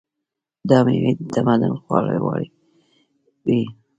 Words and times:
دا 0.69 0.77
مېوې 0.85 1.11
د 1.17 1.21
تمدن 1.33 1.73
خوږوالی 1.81 2.19
و. 2.23 2.27